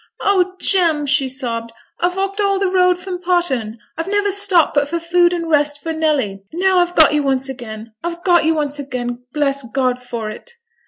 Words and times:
'Oh, 0.19 0.55
Jem!' 0.59 1.05
she 1.05 1.29
sobbed, 1.29 1.71
'I've 1.99 2.17
walked 2.17 2.41
all 2.41 2.57
the 2.57 2.71
road 2.71 2.97
from 2.97 3.21
Potterne. 3.21 3.77
I've 3.95 4.07
never 4.07 4.31
stopped 4.31 4.73
but 4.73 4.89
for 4.89 4.99
food 4.99 5.31
and 5.31 5.47
rest 5.47 5.79
for 5.79 5.93
Nelly, 5.93 6.41
and 6.51 6.59
now 6.59 6.79
I've 6.79 6.95
got 6.95 7.13
you 7.13 7.21
once 7.21 7.47
again, 7.47 7.93
I've 8.03 8.23
got 8.23 8.43
you 8.43 8.55
once 8.55 8.79
again, 8.79 9.23
bless 9.31 9.63
God 9.63 10.01
for 10.01 10.31
it!' 10.31 10.53